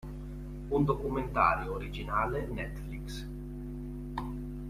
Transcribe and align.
Un 0.69 0.83
documentario 0.83 1.73
originale 1.75 2.47
Netflix. 2.49 3.23